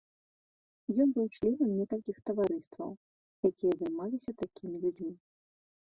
Ён 1.03 1.09
быў 1.17 1.27
членам 1.37 1.69
некалькіх 1.81 2.17
таварыстваў, 2.29 2.91
якія 3.53 3.73
займаліся 3.83 4.31
такімі 4.45 4.77
людзьмі. 4.87 5.13